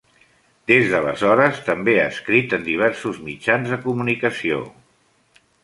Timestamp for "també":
1.67-1.95